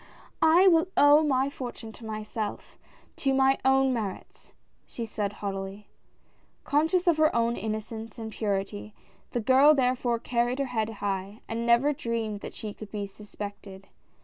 [0.41, 2.75] "I will owe my fortune to myself—
[3.17, 4.51] to my own merits,"
[4.87, 5.89] she said, haughtily.
[6.63, 8.93] Conscious of her own innocence and purit}",
[9.29, 13.89] the girl therefore carried her head high, and never dreamed that she could be suspected.